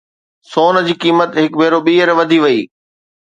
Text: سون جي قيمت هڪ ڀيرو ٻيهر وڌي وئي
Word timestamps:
سون 0.51 0.75
جي 0.87 0.93
قيمت 1.03 1.29
هڪ 1.41 1.51
ڀيرو 1.61 1.79
ٻيهر 1.85 2.09
وڌي 2.17 2.37
وئي 2.43 2.59